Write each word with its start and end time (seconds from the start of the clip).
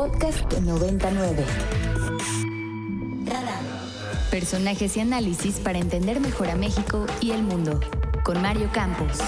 Podcast 0.00 0.50
99. 0.62 1.44
Radar. 3.26 3.60
Personajes 4.30 4.96
y 4.96 5.00
análisis 5.00 5.56
para 5.60 5.78
entender 5.78 6.20
mejor 6.20 6.48
a 6.48 6.56
México 6.56 7.04
y 7.20 7.32
el 7.32 7.42
mundo. 7.42 7.78
Con 8.24 8.40
Mario 8.40 8.70
Campos. 8.72 9.18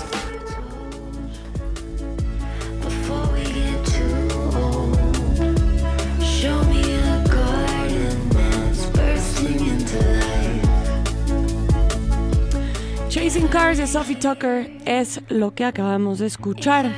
Chasing 13.11 13.49
Cars 13.49 13.77
de 13.77 13.87
Sophie 13.87 14.17
Tucker 14.17 14.71
es 14.87 15.21
lo 15.29 15.55
que 15.55 15.67
acabamos 15.67 16.19
de 16.21 16.29
escuchar. 16.29 16.91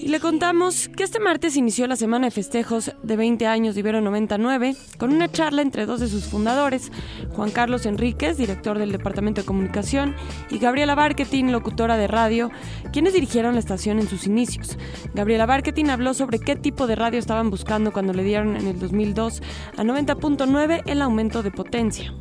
Y 0.00 0.10
le 0.10 0.20
contamos 0.20 0.88
que 0.88 1.02
este 1.02 1.18
martes 1.18 1.56
inició 1.56 1.88
la 1.88 1.96
semana 1.96 2.28
de 2.28 2.30
festejos 2.30 2.92
de 3.02 3.16
20 3.16 3.48
años 3.48 3.74
de 3.74 3.80
Ibero 3.80 4.00
99 4.00 4.76
con 4.96 5.12
una 5.12 5.28
charla 5.28 5.60
entre 5.60 5.86
dos 5.86 5.98
de 5.98 6.06
sus 6.06 6.26
fundadores, 6.26 6.92
Juan 7.34 7.50
Carlos 7.50 7.84
Enríquez, 7.84 8.36
director 8.36 8.78
del 8.78 8.92
Departamento 8.92 9.40
de 9.40 9.46
Comunicación, 9.46 10.14
y 10.50 10.58
Gabriela 10.58 10.94
Barquetín, 10.94 11.50
locutora 11.50 11.96
de 11.96 12.06
radio, 12.06 12.52
quienes 12.92 13.12
dirigieron 13.12 13.54
la 13.54 13.60
estación 13.60 13.98
en 13.98 14.08
sus 14.08 14.24
inicios. 14.26 14.78
Gabriela 15.14 15.46
Barquetín 15.46 15.90
habló 15.90 16.14
sobre 16.14 16.38
qué 16.38 16.54
tipo 16.54 16.86
de 16.86 16.94
radio 16.94 17.18
estaban 17.18 17.50
buscando 17.50 17.92
cuando 17.92 18.12
le 18.12 18.22
dieron 18.22 18.56
en 18.56 18.68
el 18.68 18.78
2002 18.78 19.42
a 19.76 19.82
90.9 19.82 20.84
el 20.86 21.02
aumento 21.02 21.42
de 21.42 21.50
potencia. 21.50 22.14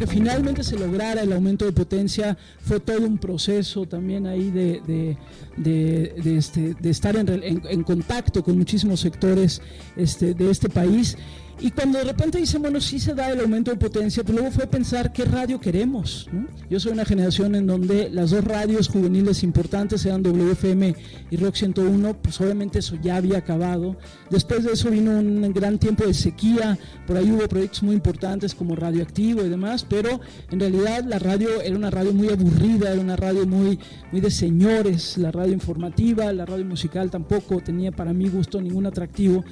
Que 0.00 0.06
finalmente 0.06 0.64
se 0.64 0.78
lograra 0.78 1.20
el 1.20 1.30
aumento 1.30 1.66
de 1.66 1.72
potencia 1.72 2.38
fue 2.64 2.80
todo 2.80 3.06
un 3.06 3.18
proceso 3.18 3.84
también 3.84 4.26
ahí 4.26 4.50
de, 4.50 4.80
de- 4.86 5.16
de- 5.58 6.36
este, 6.38 6.74
estar 6.88 7.14
en 7.16 7.82
contacto 7.82 8.42
con 8.42 8.56
muchísimos 8.56 9.00
sectores 9.00 9.60
este, 9.96 10.32
de 10.32 10.50
este 10.50 10.70
país. 10.70 11.18
Y 11.62 11.70
cuando 11.72 11.98
de 11.98 12.04
repente 12.04 12.38
dicen, 12.38 12.62
bueno, 12.62 12.80
sí 12.80 12.98
se 12.98 13.12
da 13.12 13.30
el 13.30 13.40
aumento 13.40 13.70
de 13.70 13.76
potencia, 13.76 14.24
pues 14.24 14.34
luego 14.34 14.50
fue 14.50 14.66
pensar 14.66 15.12
qué 15.12 15.26
radio 15.26 15.60
queremos. 15.60 16.26
Yo 16.70 16.80
soy 16.80 16.92
una 16.92 17.04
generación 17.04 17.54
en 17.54 17.66
donde 17.66 18.08
las 18.08 18.30
dos 18.30 18.42
radios 18.44 18.88
juveniles 18.88 19.42
importantes 19.42 20.06
eran 20.06 20.22
WFM 20.22 20.94
y 21.30 21.36
Rock 21.36 21.56
101, 21.56 22.16
pues 22.22 22.40
obviamente 22.40 22.78
eso 22.78 22.96
ya 23.02 23.16
había 23.16 23.38
acabado. 23.38 23.96
Después 24.30 24.64
de 24.64 24.72
eso 24.72 24.90
vino 24.90 25.10
un 25.10 25.52
gran 25.52 25.78
tiempo 25.78 26.06
de 26.06 26.14
sequía, 26.14 26.78
por 27.06 27.18
ahí 27.18 27.30
hubo 27.30 27.46
proyectos 27.46 27.82
muy 27.82 27.94
importantes 27.94 28.54
como 28.54 28.74
Radioactivo 28.74 29.44
y 29.44 29.50
demás, 29.50 29.84
pero 29.86 30.20
en 30.50 30.60
realidad 30.60 31.04
la 31.04 31.18
radio 31.18 31.60
era 31.60 31.76
una 31.76 31.90
radio 31.90 32.14
muy 32.14 32.30
aburrida, 32.30 32.90
era 32.90 33.02
una 33.02 33.16
radio 33.16 33.46
muy, 33.46 33.78
muy 34.12 34.22
de 34.22 34.30
señores, 34.30 35.18
la 35.18 35.30
radio 35.30 35.52
informativa, 35.52 36.32
la 36.32 36.46
radio 36.46 36.64
musical 36.64 37.10
tampoco 37.10 37.60
tenía 37.60 37.92
para 37.92 38.14
mi 38.14 38.30
gusto 38.30 38.62
ningún 38.62 38.86
atractivo. 38.86 39.44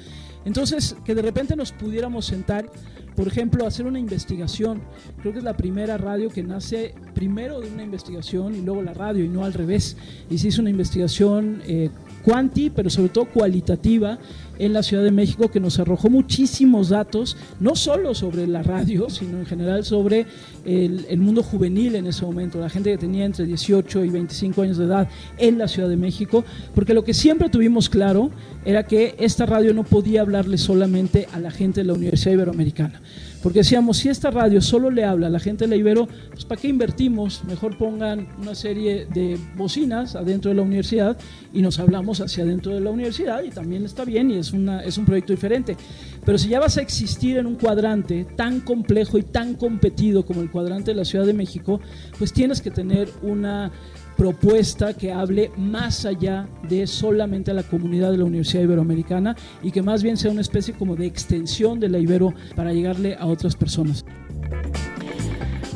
Entonces, 0.45 0.95
que 1.05 1.15
de 1.15 1.21
repente 1.21 1.55
nos 1.55 1.71
pudiéramos 1.71 2.25
sentar, 2.25 2.69
por 3.15 3.27
ejemplo, 3.27 3.65
hacer 3.65 3.85
una 3.85 3.99
investigación. 3.99 4.81
Creo 5.21 5.33
que 5.33 5.39
es 5.39 5.45
la 5.45 5.57
primera 5.57 5.97
radio 5.97 6.29
que 6.29 6.43
nace 6.43 6.93
primero 7.13 7.59
de 7.59 7.69
una 7.69 7.83
investigación 7.83 8.55
y 8.55 8.61
luego 8.61 8.81
la 8.81 8.93
radio, 8.93 9.23
y 9.23 9.27
no 9.27 9.43
al 9.43 9.53
revés. 9.53 9.97
Y 10.29 10.37
se 10.37 10.49
hizo 10.49 10.61
una 10.61 10.69
investigación 10.69 11.61
eh, 11.65 11.89
cuanti, 12.23 12.69
pero 12.69 12.89
sobre 12.89 13.09
todo 13.09 13.25
cualitativa, 13.25 14.19
en 14.57 14.73
la 14.73 14.83
Ciudad 14.83 15.03
de 15.03 15.11
México, 15.11 15.49
que 15.49 15.59
nos 15.59 15.79
arrojó 15.79 16.09
muchísimos 16.09 16.89
datos, 16.89 17.37
no 17.59 17.75
solo 17.75 18.13
sobre 18.13 18.45
la 18.45 18.61
radio, 18.61 19.09
sino 19.09 19.39
en 19.39 19.45
general 19.45 19.85
sobre 19.85 20.27
el 20.65 21.17
mundo 21.17 21.41
juvenil 21.41 21.95
en 21.95 22.05
ese 22.05 22.25
momento, 22.25 22.59
la 22.59 22.69
gente 22.69 22.91
que 22.91 22.97
tenía 22.97 23.25
entre 23.25 23.45
18 23.45 24.05
y 24.05 24.09
25 24.09 24.61
años 24.61 24.77
de 24.77 24.85
edad 24.85 25.09
en 25.37 25.57
la 25.57 25.67
Ciudad 25.67 25.89
de 25.89 25.97
México, 25.97 26.43
porque 26.75 26.93
lo 26.93 27.03
que 27.03 27.13
siempre 27.13 27.49
tuvimos 27.49 27.89
claro 27.89 28.29
era 28.65 28.85
que 28.85 29.15
esta 29.17 29.45
radio 29.45 29.73
no 29.73 29.83
podía 29.83 30.21
hablarle 30.21 30.57
solamente 30.57 31.27
a 31.33 31.39
la 31.39 31.51
gente 31.51 31.81
de 31.81 31.85
la 31.85 31.93
Universidad 31.93 32.33
Iberoamericana. 32.33 33.01
Porque 33.41 33.59
decíamos, 33.59 33.97
si 33.97 34.09
esta 34.09 34.31
radio 34.31 34.59
solo 34.59 34.91
le 34.91 35.05
habla 35.05 35.27
a 35.27 35.29
la 35.29 35.39
gente 35.39 35.63
de 35.63 35.69
la 35.69 35.77
Ibero, 35.77 36.07
pues 36.31 36.43
¿para 36.43 36.59
qué 36.59 36.67
invertimos? 36.67 37.43
Mejor 37.45 37.77
pongan 37.77 38.27
una 38.41 38.53
serie 38.53 39.05
de 39.05 39.39
bocinas 39.55 40.15
adentro 40.15 40.49
de 40.49 40.55
la 40.55 40.61
universidad 40.61 41.17
y 41.53 41.61
nos 41.61 41.79
hablamos 41.79 42.19
hacia 42.19 42.43
adentro 42.43 42.73
de 42.73 42.81
la 42.81 42.89
universidad 42.89 43.41
y 43.43 43.49
también 43.49 43.85
está 43.85 44.03
bien 44.03 44.29
y 44.29 44.35
es, 44.35 44.51
una, 44.51 44.83
es 44.83 44.97
un 44.97 45.05
proyecto 45.05 45.31
diferente. 45.31 45.77
Pero 46.25 46.37
si 46.37 46.49
ya 46.49 46.59
vas 46.59 46.77
a 46.77 46.81
existir 46.81 47.37
en 47.37 47.45
un 47.45 47.55
cuadrante 47.55 48.25
tan 48.35 48.59
complejo 48.59 49.17
y 49.17 49.23
tan 49.23 49.53
competido 49.53 50.25
como 50.25 50.41
el 50.41 50.51
cuadrante 50.51 50.91
de 50.91 50.95
la 50.95 51.05
Ciudad 51.05 51.25
de 51.25 51.33
México, 51.33 51.79
pues 52.17 52.33
tienes 52.33 52.61
que 52.61 52.71
tener 52.71 53.09
una 53.21 53.71
propuesta 54.19 54.93
que 54.93 55.13
hable 55.13 55.49
más 55.55 56.03
allá 56.03 56.45
de 56.67 56.85
solamente 56.87 57.51
a 57.51 57.53
la 57.53 57.63
comunidad 57.63 58.11
de 58.11 58.17
la 58.17 58.25
Universidad 58.25 58.63
Iberoamericana 58.63 59.33
y 59.63 59.71
que 59.71 59.81
más 59.81 60.03
bien 60.03 60.17
sea 60.17 60.29
una 60.29 60.41
especie 60.41 60.73
como 60.73 60.97
de 60.97 61.05
extensión 61.05 61.79
de 61.79 61.87
la 61.87 61.99
Ibero 61.99 62.33
para 62.53 62.73
llegarle 62.73 63.15
a 63.17 63.27
otras 63.27 63.55
personas. 63.55 64.03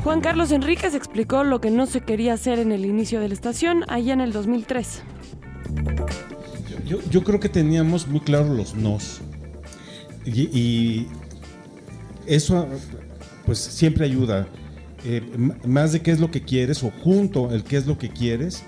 Juan 0.03 0.19
Carlos 0.19 0.51
Enríquez 0.51 0.93
explicó 0.93 1.45
lo 1.45 1.61
que 1.61 1.71
no 1.71 1.85
se 1.85 2.01
quería 2.01 2.33
hacer 2.33 2.59
en 2.59 2.73
el 2.73 2.83
inicio 2.83 3.21
de 3.21 3.29
la 3.29 3.33
estación, 3.33 3.85
allá 3.87 4.11
en 4.11 4.19
el 4.19 4.33
2003. 4.33 5.03
Yo, 6.85 6.97
yo 7.09 7.23
creo 7.23 7.39
que 7.39 7.47
teníamos 7.47 8.09
muy 8.09 8.19
claros 8.19 8.49
los 8.49 8.75
nos. 8.75 9.21
Y, 10.25 10.41
y 10.51 11.07
eso, 12.27 12.67
pues, 13.45 13.59
siempre 13.59 14.03
ayuda. 14.03 14.49
Eh, 15.05 15.21
más 15.65 15.91
de 15.91 16.01
qué 16.01 16.11
es 16.11 16.19
lo 16.19 16.31
que 16.31 16.41
quieres, 16.41 16.83
o 16.83 16.91
junto 17.03 17.51
el 17.51 17.63
qué 17.63 17.77
es 17.77 17.85
lo 17.85 17.97
que 17.97 18.09
quieres, 18.09 18.63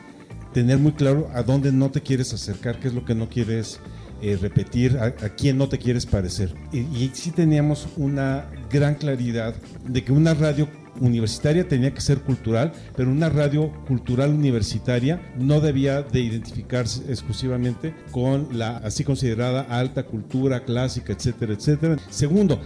tener 0.53 0.77
muy 0.77 0.93
claro 0.93 1.29
a 1.33 1.43
dónde 1.43 1.71
no 1.71 1.91
te 1.91 2.01
quieres 2.01 2.33
acercar, 2.33 2.79
qué 2.79 2.87
es 2.87 2.93
lo 2.93 3.05
que 3.05 3.15
no 3.15 3.29
quieres 3.29 3.79
eh, 4.21 4.37
repetir, 4.41 4.97
a, 4.97 5.05
a 5.05 5.29
quién 5.29 5.57
no 5.57 5.69
te 5.69 5.77
quieres 5.77 6.05
parecer. 6.05 6.53
Y, 6.71 6.79
y 6.79 7.11
sí 7.13 7.31
teníamos 7.31 7.87
una 7.97 8.45
gran 8.69 8.95
claridad 8.95 9.55
de 9.87 10.03
que 10.03 10.11
una 10.11 10.33
radio 10.33 10.67
universitaria 11.01 11.67
tenía 11.67 11.93
que 11.93 12.01
ser 12.01 12.19
cultural, 12.19 12.71
pero 12.95 13.11
una 13.11 13.29
radio 13.29 13.71
cultural 13.85 14.31
universitaria 14.31 15.21
no 15.37 15.59
debía 15.59 16.01
de 16.01 16.21
identificarse 16.21 17.01
exclusivamente 17.09 17.93
con 18.11 18.47
la 18.57 18.77
así 18.77 19.03
considerada 19.03 19.61
alta 19.61 20.03
cultura 20.03 20.63
clásica, 20.63 21.13
etcétera, 21.13 21.53
etcétera. 21.53 21.97
Segundo, 22.09 22.61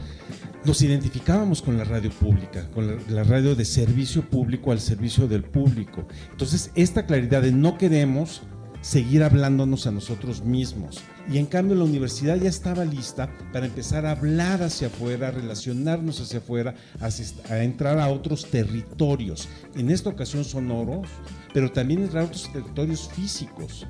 nos 0.66 0.82
identificábamos 0.82 1.62
con 1.62 1.78
la 1.78 1.84
radio 1.84 2.10
pública, 2.12 2.70
con 2.74 2.98
la, 3.10 3.24
radio 3.24 3.56
de 3.56 3.66
servicio 3.66 4.22
público 4.22 4.72
al 4.72 4.80
servicio 4.80 5.28
del 5.28 5.44
público. 5.44 6.08
Entonces, 6.32 6.72
esta 6.76 7.06
claridad 7.06 7.42
de 7.42 7.52
no 7.52 7.78
queremos 7.78 8.42
seguir 8.82 9.24
hablándonos 9.24 9.88
a 9.88 9.92
nosotros 9.92 10.44
mismos. 10.44 11.02
Y 11.32 11.38
en 11.38 11.46
cambio 11.46 11.76
la 11.76 11.84
universidad 11.84 12.38
ya 12.38 12.50
estaba 12.50 12.86
lista 12.86 13.30
para 13.54 13.68
empezar 13.68 14.06
a 14.06 14.12
hablar 14.12 14.64
hacia 14.64 14.88
afuera, 14.88 15.30
relacionarnos 15.32 16.20
hacia 16.22 16.40
afuera, 16.40 16.76
a, 17.00 17.58
entrar 17.60 18.00
a 18.00 18.08
otros 18.08 18.50
territorios. 18.50 19.48
En 19.76 19.92
esta 19.92 20.10
ocasión 20.10 20.44
sonoros, 20.44 21.08
pero 21.54 21.72
también 21.72 22.02
entrar 22.02 22.24
a 22.24 22.28
otros 22.28 22.52
territorios 22.52 23.10
físicos. 23.10 23.86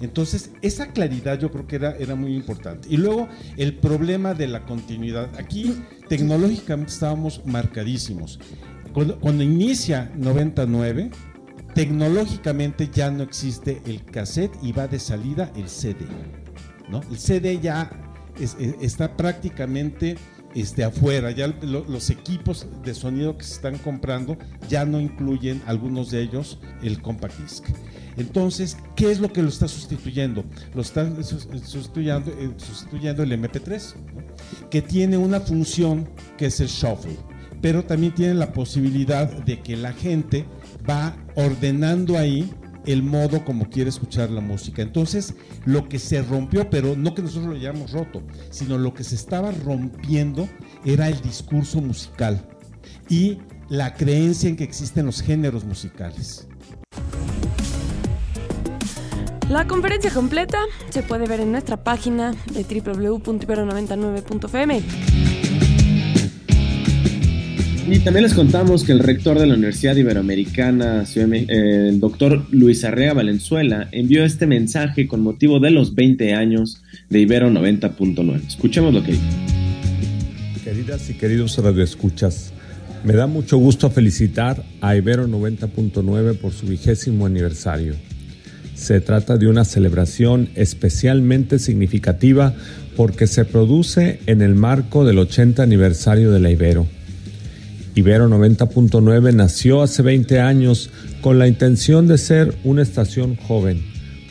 Entonces, 0.00 0.50
esa 0.62 0.88
claridad 0.88 1.38
yo 1.38 1.50
creo 1.50 1.66
que 1.66 1.76
era, 1.76 1.96
era 1.96 2.14
muy 2.16 2.34
importante. 2.34 2.88
Y 2.90 2.96
luego 2.96 3.28
el 3.56 3.76
problema 3.76 4.34
de 4.34 4.48
la 4.48 4.64
continuidad. 4.64 5.30
Aquí 5.38 5.76
tecnológicamente 6.08 6.92
estábamos 6.92 7.42
marcadísimos. 7.46 8.40
Cuando, 8.92 9.20
cuando 9.20 9.44
inicia 9.44 10.10
99, 10.16 11.10
tecnológicamente 11.74 12.88
ya 12.92 13.10
no 13.10 13.22
existe 13.22 13.82
el 13.86 14.04
cassette 14.04 14.56
y 14.62 14.72
va 14.72 14.86
de 14.88 14.98
salida 14.98 15.52
el 15.56 15.68
CD. 15.68 16.06
¿no? 16.88 17.00
El 17.10 17.18
CD 17.18 17.58
ya 17.60 17.90
es- 18.38 18.56
es- 18.58 18.74
está 18.80 19.16
prácticamente 19.16 20.16
este, 20.52 20.82
afuera, 20.82 21.30
ya 21.30 21.46
lo- 21.62 21.84
los 21.84 22.10
equipos 22.10 22.66
de 22.84 22.92
sonido 22.92 23.38
que 23.38 23.44
se 23.44 23.52
están 23.54 23.78
comprando 23.78 24.36
ya 24.68 24.84
no 24.84 25.00
incluyen, 25.00 25.62
algunos 25.64 26.10
de 26.10 26.22
ellos, 26.22 26.58
el 26.82 27.00
compact 27.00 27.38
disc. 27.38 27.64
Entonces, 28.16 28.76
¿qué 28.96 29.12
es 29.12 29.20
lo 29.20 29.32
que 29.32 29.42
lo 29.42 29.48
está 29.48 29.68
sustituyendo? 29.68 30.44
Lo 30.74 30.82
está 30.82 31.22
sus- 31.22 31.46
sustituyendo, 31.62 32.32
eh, 32.32 32.50
sustituyendo 32.56 33.22
el 33.22 33.30
MP3, 33.30 33.94
¿no? 34.12 34.22
que 34.70 34.82
tiene 34.82 35.16
una 35.16 35.38
función 35.38 36.08
que 36.36 36.46
es 36.46 36.58
el 36.58 36.66
shuffle, 36.66 37.16
pero 37.62 37.84
también 37.84 38.12
tiene 38.12 38.34
la 38.34 38.52
posibilidad 38.52 39.30
de 39.44 39.60
que 39.60 39.76
la 39.76 39.92
gente 39.92 40.46
va 40.90 41.16
ordenando 41.36 42.18
ahí 42.18 42.52
el 42.86 43.02
modo 43.02 43.44
como 43.44 43.68
quiere 43.68 43.90
escuchar 43.90 44.30
la 44.30 44.40
música. 44.40 44.80
Entonces, 44.82 45.34
lo 45.64 45.88
que 45.88 45.98
se 45.98 46.22
rompió, 46.22 46.70
pero 46.70 46.94
no 46.96 47.14
que 47.14 47.22
nosotros 47.22 47.50
lo 47.50 47.56
hayamos 47.56 47.92
roto, 47.92 48.22
sino 48.50 48.78
lo 48.78 48.94
que 48.94 49.04
se 49.04 49.14
estaba 49.14 49.52
rompiendo 49.52 50.48
era 50.84 51.08
el 51.08 51.20
discurso 51.20 51.80
musical 51.80 52.44
y 53.08 53.38
la 53.68 53.94
creencia 53.94 54.48
en 54.48 54.56
que 54.56 54.64
existen 54.64 55.06
los 55.06 55.22
géneros 55.22 55.64
musicales. 55.64 56.48
La 59.48 59.66
conferencia 59.66 60.12
completa 60.12 60.58
se 60.90 61.02
puede 61.02 61.26
ver 61.26 61.40
en 61.40 61.50
nuestra 61.50 61.82
página 61.82 62.32
de 62.52 62.62
www.ibero99.fm. 62.62 65.29
Y 67.90 67.98
también 67.98 68.22
les 68.22 68.34
contamos 68.34 68.84
que 68.84 68.92
el 68.92 69.00
rector 69.00 69.36
de 69.36 69.48
la 69.48 69.54
Universidad 69.54 69.96
Iberoamericana, 69.96 71.04
eh, 71.12 71.86
el 71.88 71.98
doctor 71.98 72.46
Luis 72.52 72.84
Arrea 72.84 73.14
Valenzuela, 73.14 73.88
envió 73.90 74.24
este 74.24 74.46
mensaje 74.46 75.08
con 75.08 75.22
motivo 75.22 75.58
de 75.58 75.72
los 75.72 75.96
20 75.96 76.32
años 76.34 76.80
de 77.08 77.18
Ibero 77.18 77.50
90.9. 77.50 78.46
Escuchemos 78.46 78.94
lo 78.94 79.02
que 79.02 79.12
dijo. 79.12 79.24
Queridas 80.62 81.10
y 81.10 81.14
queridos 81.14 81.58
radioescuchas, 81.58 82.52
me 83.02 83.14
da 83.14 83.26
mucho 83.26 83.58
gusto 83.58 83.90
felicitar 83.90 84.62
a 84.80 84.94
Ibero 84.94 85.26
90.9 85.26 86.36
por 86.36 86.52
su 86.52 86.66
vigésimo 86.66 87.26
aniversario. 87.26 87.94
Se 88.74 89.00
trata 89.00 89.36
de 89.36 89.48
una 89.48 89.64
celebración 89.64 90.48
especialmente 90.54 91.58
significativa 91.58 92.54
porque 92.96 93.26
se 93.26 93.44
produce 93.44 94.20
en 94.26 94.42
el 94.42 94.54
marco 94.54 95.04
del 95.04 95.18
80 95.18 95.60
aniversario 95.60 96.30
de 96.30 96.38
la 96.38 96.52
Ibero. 96.52 96.86
Ibero 97.94 98.28
90.9 98.28 99.34
nació 99.34 99.82
hace 99.82 100.02
20 100.02 100.40
años 100.40 100.90
con 101.20 101.38
la 101.38 101.48
intención 101.48 102.06
de 102.06 102.18
ser 102.18 102.54
una 102.62 102.82
estación 102.82 103.36
joven, 103.36 103.82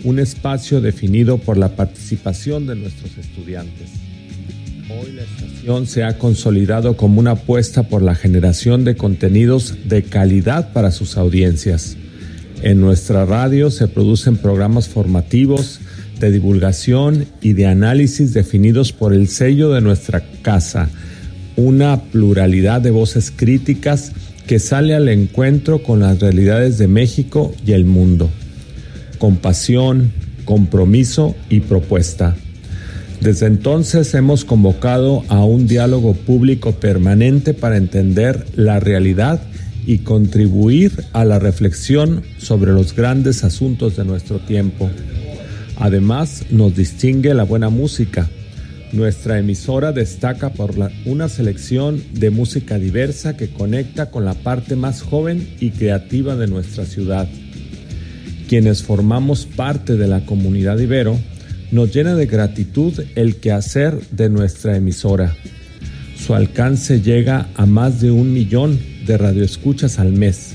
un 0.04 0.20
espacio 0.20 0.80
definido 0.80 1.38
por 1.38 1.58
la 1.58 1.76
participación 1.76 2.68
de 2.68 2.76
nuestros 2.76 3.18
estudiantes. 3.18 3.90
Hoy 4.90 5.12
la 5.12 5.24
estación 5.24 5.88
se 5.88 6.04
ha 6.04 6.18
consolidado 6.18 6.96
como 6.98 7.20
una 7.20 7.32
apuesta 7.32 7.84
por 7.84 8.02
la 8.02 8.16
generación 8.16 8.86
de 8.86 8.96
contenidos 8.96 9.76
de 9.86 10.04
calidad 10.04 10.72
para 10.72 10.92
sus 10.92 11.18
audiencias. 11.18 11.98
En 12.64 12.82
nuestra 12.82 13.26
radio 13.26 13.72
se 13.72 13.88
producen 13.88 14.38
programas 14.38 14.88
formativos, 14.88 15.80
de 16.20 16.32
divulgación 16.32 17.26
y 17.42 17.54
de 17.54 17.66
análisis 17.66 18.34
definidos 18.34 18.92
por 18.92 19.14
el 19.14 19.28
sello 19.28 19.72
de 19.72 19.82
nuestra 19.82 20.22
casa, 20.42 20.90
una 21.60 22.02
pluralidad 22.04 22.82
de 22.82 22.92
voces 22.92 23.32
críticas 23.36 24.14
que 24.48 24.60
sale 24.60 24.96
al 24.96 25.10
encuentro 25.10 25.84
con 25.84 26.00
las 26.00 26.20
realidades 26.20 26.78
de 26.78 26.88
México 26.88 27.54
y 27.66 27.74
el 27.74 27.86
mundo. 27.86 28.30
Con 29.20 29.38
pasión, 29.38 30.12
compromiso 30.46 31.36
y 31.50 31.60
propuesta. 31.60 32.36
Desde 33.22 33.48
entonces 33.48 34.14
hemos 34.14 34.46
convocado 34.46 35.24
a 35.28 35.44
un 35.44 35.68
diálogo 35.68 36.14
público 36.14 36.72
permanente 36.72 37.54
para 37.54 37.76
entender 37.76 38.46
la 38.56 38.80
realidad 38.80 39.42
y 39.86 40.00
contribuir 40.00 41.04
a 41.12 41.26
la 41.26 41.38
reflexión 41.38 42.24
sobre 42.38 42.72
los 42.72 42.96
grandes 42.96 43.44
asuntos 43.44 43.98
de 43.98 44.06
nuestro 44.06 44.40
tiempo. 44.40 44.90
Además, 45.76 46.46
nos 46.50 46.76
distingue 46.76 47.34
la 47.34 47.44
buena 47.44 47.70
música. 47.70 48.30
Nuestra 48.92 49.38
emisora 49.38 49.92
destaca 49.92 50.50
por 50.50 50.74
una 51.06 51.30
selección 51.30 52.04
de 52.14 52.32
música 52.32 52.80
diversa 52.80 53.38
que 53.38 53.50
conecta 53.50 54.10
con 54.10 54.26
la 54.26 54.34
parte 54.34 54.76
más 54.76 55.04
joven 55.04 55.48
y 55.60 55.70
creativa 55.70 56.36
de 56.36 56.48
nuestra 56.48 56.86
ciudad. 56.86 57.28
Quienes 58.48 58.82
formamos 58.82 59.46
parte 59.46 59.96
de 59.96 60.08
la 60.08 60.26
comunidad 60.26 60.80
Ibero, 60.80 61.20
nos 61.72 61.94
llena 61.94 62.16
de 62.16 62.26
gratitud 62.26 62.94
el 63.16 63.36
quehacer 63.36 64.00
de 64.10 64.30
nuestra 64.30 64.76
emisora. 64.76 65.36
Su 66.18 66.34
alcance 66.34 67.02
llega 67.02 67.48
a 67.56 67.68
más 67.68 68.02
de 68.02 68.10
un 68.10 68.34
millón 68.34 68.80
de 69.06 69.20
radioescuchas 69.20 70.00
al 70.00 70.14
mes. 70.14 70.54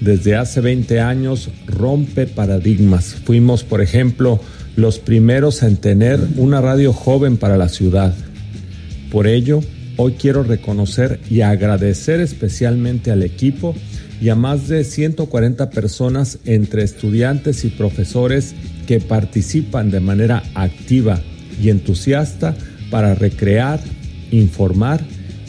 Desde 0.00 0.36
hace 0.36 0.60
20 0.60 1.00
años 1.00 1.50
rompe 1.66 2.28
paradigmas. 2.28 3.16
Fuimos, 3.24 3.64
por 3.64 3.80
ejemplo, 3.80 4.40
los 4.78 5.00
primeros 5.00 5.64
en 5.64 5.76
tener 5.76 6.20
una 6.36 6.60
radio 6.60 6.92
joven 6.92 7.36
para 7.36 7.56
la 7.56 7.68
ciudad. 7.68 8.14
Por 9.10 9.26
ello, 9.26 9.58
hoy 9.96 10.12
quiero 10.12 10.44
reconocer 10.44 11.18
y 11.28 11.40
agradecer 11.40 12.20
especialmente 12.20 13.10
al 13.10 13.24
equipo 13.24 13.74
y 14.20 14.28
a 14.28 14.36
más 14.36 14.68
de 14.68 14.84
140 14.84 15.70
personas 15.70 16.38
entre 16.44 16.84
estudiantes 16.84 17.64
y 17.64 17.70
profesores 17.70 18.54
que 18.86 19.00
participan 19.00 19.90
de 19.90 19.98
manera 19.98 20.44
activa 20.54 21.20
y 21.60 21.70
entusiasta 21.70 22.54
para 22.88 23.16
recrear, 23.16 23.80
informar 24.30 25.00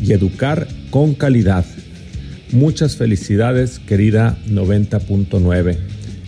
y 0.01 0.11
educar 0.13 0.67
con 0.89 1.13
calidad. 1.13 1.65
Muchas 2.51 2.95
felicidades, 2.95 3.77
querida 3.77 4.39
90.9. 4.47 5.77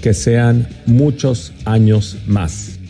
Que 0.03 0.13
sean 0.13 0.67
muchos 0.85 1.51
años 1.65 2.17
más. 2.27 2.80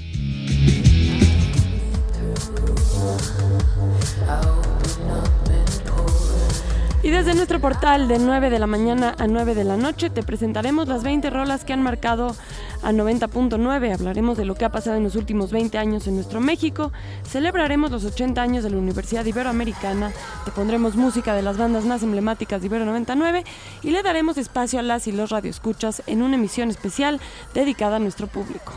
Y 7.11 7.13
desde 7.13 7.35
nuestro 7.35 7.59
portal 7.59 8.07
de 8.07 8.19
9 8.19 8.49
de 8.49 8.57
la 8.57 8.67
mañana 8.67 9.13
a 9.19 9.27
9 9.27 9.53
de 9.53 9.65
la 9.65 9.75
noche 9.75 10.09
te 10.09 10.23
presentaremos 10.23 10.87
las 10.87 11.03
20 11.03 11.29
rolas 11.29 11.65
que 11.65 11.73
han 11.73 11.81
marcado 11.81 12.37
a 12.83 12.93
90.9. 12.93 13.93
Hablaremos 13.93 14.37
de 14.37 14.45
lo 14.45 14.55
que 14.55 14.63
ha 14.63 14.71
pasado 14.71 14.95
en 14.95 15.03
los 15.03 15.17
últimos 15.17 15.51
20 15.51 15.77
años 15.77 16.07
en 16.07 16.15
nuestro 16.15 16.39
México. 16.39 16.93
Celebraremos 17.29 17.91
los 17.91 18.05
80 18.05 18.41
años 18.41 18.63
de 18.63 18.69
la 18.69 18.77
Universidad 18.77 19.25
Iberoamericana. 19.25 20.13
Te 20.45 20.51
pondremos 20.51 20.95
música 20.95 21.35
de 21.35 21.41
las 21.41 21.57
bandas 21.57 21.83
más 21.83 22.01
emblemáticas 22.01 22.61
de 22.61 22.67
Ibero 22.67 22.85
99 22.85 23.43
y 23.83 23.91
le 23.91 24.03
daremos 24.03 24.37
espacio 24.37 24.79
a 24.79 24.81
las 24.81 25.05
y 25.05 25.11
los 25.11 25.31
radioescuchas 25.31 26.03
en 26.07 26.21
una 26.21 26.35
emisión 26.35 26.69
especial 26.69 27.19
dedicada 27.53 27.97
a 27.97 27.99
nuestro 27.99 28.27
público. 28.27 28.71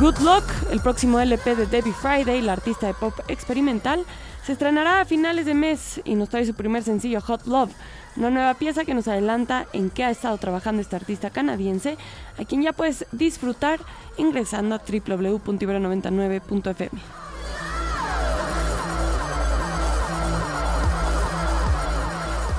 Good 0.00 0.18
Luck, 0.18 0.44
el 0.72 0.80
próximo 0.80 1.20
LP 1.20 1.54
de 1.54 1.66
Debbie 1.66 1.92
Friday, 1.92 2.42
la 2.42 2.54
artista 2.54 2.88
de 2.88 2.94
pop 2.94 3.14
experimental, 3.28 4.04
se 4.44 4.52
estrenará 4.52 5.00
a 5.00 5.04
finales 5.04 5.46
de 5.46 5.54
mes 5.54 6.00
y 6.04 6.16
nos 6.16 6.28
trae 6.28 6.44
su 6.44 6.54
primer 6.54 6.82
sencillo 6.82 7.20
Hot 7.22 7.46
Love, 7.46 7.72
una 8.16 8.30
nueva 8.30 8.54
pieza 8.54 8.84
que 8.84 8.94
nos 8.94 9.08
adelanta 9.08 9.66
en 9.72 9.90
qué 9.90 10.04
ha 10.04 10.10
estado 10.10 10.36
trabajando 10.36 10.82
esta 10.82 10.96
artista 10.96 11.30
canadiense, 11.30 11.96
a 12.38 12.44
quien 12.44 12.62
ya 12.62 12.72
puedes 12.72 13.06
disfrutar 13.12 13.80
ingresando 14.18 14.74
a 14.74 14.78
www.ibero99.fm. 14.78 17.00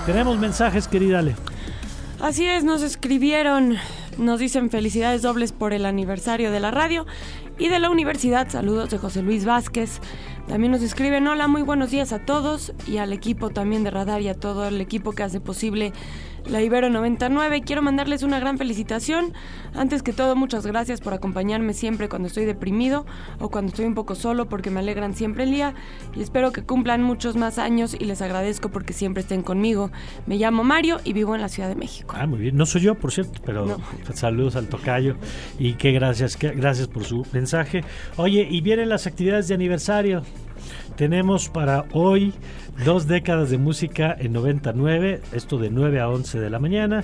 Tenemos 0.06 0.38
mensajes, 0.38 0.88
querida 0.88 1.20
Ale. 1.20 1.36
Así 2.20 2.46
es, 2.46 2.64
nos 2.64 2.82
escribieron, 2.82 3.78
nos 4.18 4.40
dicen 4.40 4.70
felicidades 4.70 5.22
dobles 5.22 5.52
por 5.52 5.74
el 5.74 5.86
aniversario 5.86 6.52
de 6.52 6.60
la 6.60 6.72
radio 6.72 7.06
y 7.58 7.70
de 7.70 7.80
la 7.80 7.90
universidad. 7.90 8.50
Saludos 8.50 8.90
de 8.90 8.98
José 8.98 9.22
Luis 9.22 9.46
Vázquez. 9.46 10.00
También 10.48 10.72
nos 10.72 10.82
escriben, 10.82 11.28
hola, 11.28 11.48
muy 11.48 11.62
buenos 11.62 11.92
días 11.92 12.14
a 12.14 12.20
todos 12.26 12.74
y 12.88 12.98
al 12.98 13.14
equipo 13.14 13.50
también 13.50 13.84
de 13.84 13.92
Radar 13.92 14.22
y 14.22 14.28
a 14.28 14.36
todo 14.36 14.68
el 14.68 14.80
equipo 14.82 15.14
que 15.14 15.24
hace 15.24 15.40
posible 15.40 15.92
la 16.48 16.62
Ibero 16.62 16.90
99. 16.90 17.62
Quiero 17.62 17.82
mandarles 17.82 18.24
una 18.24 18.40
gran 18.40 18.58
felicitación. 18.58 19.34
Antes 19.74 20.04
que 20.04 20.14
todo, 20.14 20.36
muchas 20.36 20.66
gracias 20.66 21.02
por 21.02 21.14
acompañarme 21.14 21.74
siempre 21.74 22.08
cuando 22.08 22.28
estoy 22.28 22.46
deprimido 22.46 23.06
o 23.40 23.50
cuando 23.50 23.70
estoy 23.70 23.86
un 23.86 23.96
poco 23.96 24.16
solo 24.16 24.48
porque 24.48 24.70
me 24.70 24.80
alegran 24.80 25.16
siempre 25.16 25.44
el 25.44 25.52
día 25.52 25.74
y 26.16 26.22
espero 26.22 26.52
que 26.52 26.64
cumplan 26.64 27.02
muchos 27.04 27.36
más 27.36 27.58
años 27.60 27.96
y 28.00 28.06
les 28.06 28.22
agradezco 28.22 28.70
porque 28.70 28.94
siempre 28.94 29.22
estén 29.22 29.42
conmigo. 29.42 29.92
Me 30.28 30.38
llamo 30.38 30.64
Mario 30.64 31.00
y 31.04 31.14
vivo 31.14 31.36
en 31.36 31.42
la 31.42 31.50
Ciudad 31.50 31.68
de 31.70 31.76
México. 31.76 32.16
Ah, 32.18 32.26
muy 32.28 32.40
bien. 32.40 32.56
No 32.56 32.66
soy 32.66 32.82
yo, 32.82 32.96
por 32.96 33.12
cierto, 33.12 33.42
pero 33.46 33.66
No. 33.66 33.78
saludos 34.14 34.56
al 34.56 34.68
tocayo 34.68 35.16
y 35.60 35.74
qué 35.74 35.92
gracias, 35.92 36.38
qué 36.38 36.52
gracias 36.52 36.88
por 36.88 37.04
su 37.04 37.26
mensaje. 37.34 37.84
Oye, 38.18 38.48
y 38.50 38.62
vienen 38.62 38.90
las 38.90 39.08
actividades 39.08 39.48
de 39.48 39.56
aniversario. 39.56 40.24
Tenemos 40.96 41.50
para 41.50 41.86
hoy 41.92 42.34
dos 42.86 43.06
décadas 43.06 43.50
de 43.50 43.58
música 43.58 44.16
en 44.18 44.32
99, 44.32 45.22
esto 45.34 45.58
de 45.58 45.70
9 45.70 46.00
a 46.00 46.10
11 46.10 46.40
de 46.40 46.50
la 46.50 46.60
mañana. 46.60 47.04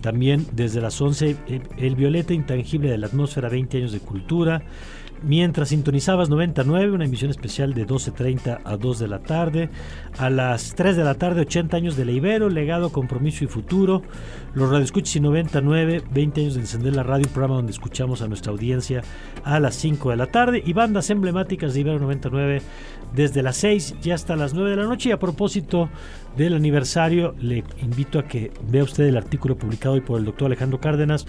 También 0.00 0.46
desde 0.52 0.80
las 0.80 1.00
11, 1.00 1.36
eh, 1.48 1.60
el 1.76 1.96
violeta 1.96 2.34
intangible 2.34 2.90
de 2.90 2.98
la 2.98 3.08
atmósfera, 3.08 3.48
20 3.48 3.78
años 3.78 3.92
de 3.92 3.98
cultura. 3.98 4.62
Mientras 5.24 5.68
sintonizabas 5.68 6.28
99, 6.30 6.90
una 6.90 7.04
emisión 7.04 7.30
especial 7.30 7.74
de 7.74 7.86
12.30 7.86 8.60
a 8.64 8.76
2 8.76 8.98
de 8.98 9.08
la 9.08 9.20
tarde. 9.20 9.70
A 10.18 10.30
las 10.30 10.74
3 10.74 10.96
de 10.96 11.04
la 11.04 11.14
tarde, 11.14 11.42
80 11.42 11.76
años 11.76 11.96
de 11.96 12.04
la 12.04 12.10
Ibero, 12.10 12.48
legado, 12.48 12.90
compromiso 12.90 13.44
y 13.44 13.46
futuro. 13.46 14.02
Los 14.54 14.70
radioescuchas 14.70 15.14
y 15.14 15.20
99, 15.20 16.02
20 16.10 16.40
años 16.40 16.54
de 16.54 16.60
encender 16.60 16.96
la 16.96 17.04
radio, 17.04 17.26
un 17.26 17.32
programa 17.32 17.54
donde 17.54 17.70
escuchamos 17.70 18.20
a 18.20 18.26
nuestra 18.26 18.50
audiencia 18.50 19.02
a 19.44 19.60
las 19.60 19.76
5 19.76 20.10
de 20.10 20.16
la 20.16 20.26
tarde. 20.26 20.60
Y 20.64 20.72
bandas 20.72 21.08
emblemáticas 21.10 21.72
de 21.74 21.80
Ibero 21.80 22.00
99 22.00 22.60
desde 23.14 23.42
las 23.42 23.56
6 23.58 23.96
y 24.02 24.10
hasta 24.10 24.36
las 24.36 24.54
9 24.54 24.70
de 24.70 24.76
la 24.76 24.84
noche. 24.84 25.10
Y 25.10 25.12
a 25.12 25.18
propósito 25.18 25.88
del 26.36 26.54
aniversario, 26.54 27.34
le 27.40 27.64
invito 27.80 28.18
a 28.18 28.24
que 28.24 28.50
vea 28.68 28.84
usted 28.84 29.04
el 29.04 29.16
artículo 29.16 29.56
publicado 29.56 29.94
hoy 29.94 30.00
por 30.00 30.18
el 30.18 30.24
doctor 30.24 30.46
Alejandro 30.46 30.80
Cárdenas 30.80 31.26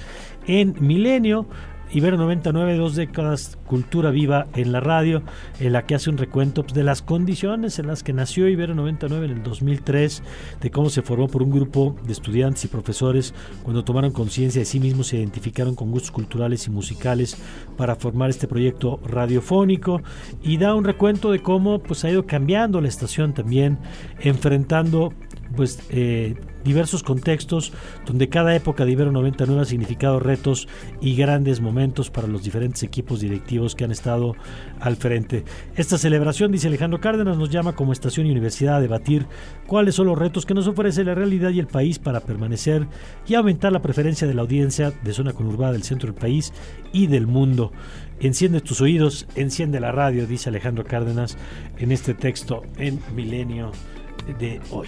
en 0.47 0.75
Milenio 0.79 1.47
Ibero 1.93 2.17
99, 2.17 2.75
dos 2.75 2.95
décadas, 2.95 3.59
cultura 3.67 4.09
viva 4.09 4.47
en 4.55 4.71
la 4.71 4.79
radio, 4.79 5.21
en 5.59 5.73
la 5.73 5.85
que 5.85 5.93
hace 5.93 6.09
un 6.09 6.17
recuento 6.17 6.63
pues, 6.63 6.73
de 6.73 6.83
las 6.83 7.03
condiciones 7.03 7.77
en 7.77 7.85
las 7.85 8.01
que 8.01 8.13
nació 8.13 8.49
Ibero 8.49 8.73
99 8.73 9.27
en 9.27 9.31
el 9.31 9.43
2003, 9.43 10.23
de 10.59 10.71
cómo 10.71 10.89
se 10.89 11.03
formó 11.03 11.27
por 11.27 11.43
un 11.43 11.51
grupo 11.51 11.95
de 12.03 12.13
estudiantes 12.13 12.65
y 12.65 12.67
profesores 12.67 13.35
cuando 13.61 13.83
tomaron 13.83 14.11
conciencia 14.11 14.59
de 14.59 14.65
sí 14.65 14.79
mismos, 14.79 15.07
se 15.07 15.17
identificaron 15.17 15.75
con 15.75 15.91
gustos 15.91 16.09
culturales 16.09 16.65
y 16.65 16.71
musicales 16.71 17.37
para 17.77 17.95
formar 17.95 18.31
este 18.31 18.47
proyecto 18.47 18.99
radiofónico. 19.05 20.01
Y 20.41 20.57
da 20.57 20.73
un 20.73 20.85
recuento 20.85 21.31
de 21.31 21.43
cómo 21.43 21.77
pues, 21.77 22.03
ha 22.05 22.09
ido 22.09 22.25
cambiando 22.25 22.81
la 22.81 22.87
estación 22.87 23.35
también, 23.35 23.77
enfrentando 24.19 25.13
pues 25.55 25.79
eh, 25.89 26.35
diversos 26.63 27.03
contextos 27.03 27.73
donde 28.05 28.29
cada 28.29 28.55
época 28.55 28.85
de 28.85 28.91
Ibero 28.91 29.11
99 29.11 29.61
ha 29.61 29.65
significado 29.65 30.19
retos 30.19 30.67
y 31.01 31.15
grandes 31.15 31.61
momentos 31.61 32.09
para 32.09 32.27
los 32.27 32.43
diferentes 32.43 32.83
equipos 32.83 33.19
directivos 33.19 33.75
que 33.75 33.83
han 33.83 33.91
estado 33.91 34.35
al 34.79 34.95
frente. 34.95 35.43
Esta 35.75 35.97
celebración, 35.97 36.51
dice 36.51 36.67
Alejandro 36.67 36.99
Cárdenas, 36.99 37.37
nos 37.37 37.49
llama 37.49 37.75
como 37.75 37.93
estación 37.93 38.27
y 38.27 38.31
universidad 38.31 38.77
a 38.77 38.81
debatir 38.81 39.25
cuáles 39.67 39.95
son 39.95 40.07
los 40.07 40.17
retos 40.17 40.45
que 40.45 40.53
nos 40.53 40.67
ofrece 40.67 41.03
la 41.03 41.15
realidad 41.15 41.51
y 41.51 41.59
el 41.59 41.67
país 41.67 41.99
para 41.99 42.21
permanecer 42.21 42.87
y 43.27 43.35
aumentar 43.35 43.71
la 43.71 43.81
preferencia 43.81 44.27
de 44.27 44.33
la 44.33 44.41
audiencia 44.41 44.91
de 45.03 45.13
zona 45.13 45.33
conurbada 45.33 45.73
del 45.73 45.83
centro 45.83 46.11
del 46.11 46.19
país 46.19 46.53
y 46.91 47.07
del 47.07 47.27
mundo. 47.27 47.71
Enciende 48.19 48.61
tus 48.61 48.79
oídos, 48.79 49.27
enciende 49.35 49.79
la 49.79 49.91
radio, 49.91 50.25
dice 50.25 50.49
Alejandro 50.49 50.85
Cárdenas 50.85 51.37
en 51.77 51.91
este 51.91 52.13
texto 52.13 52.63
en 52.77 52.99
Milenio 53.15 53.71
de 54.39 54.61
hoy. 54.71 54.87